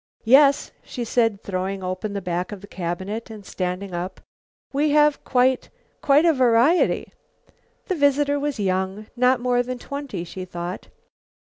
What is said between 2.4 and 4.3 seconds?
of the cabinet and standing up,